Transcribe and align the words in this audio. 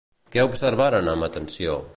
Què 0.35 0.45
observaven 0.47 1.13
amb 1.15 1.29
atenció? 1.31 1.81